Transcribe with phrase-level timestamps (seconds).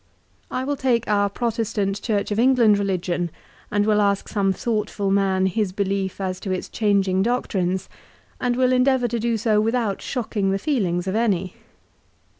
[0.49, 3.29] I will take our Protestant Church of England religion
[3.69, 7.87] and will ask some thoughtful man his belief as to its changing doctrines,
[8.39, 11.53] and will endeavour to do so without shocking the feelings of any.